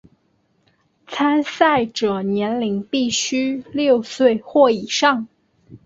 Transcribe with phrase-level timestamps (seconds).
[1.05, 5.27] 参赛者年龄必须六岁或以上。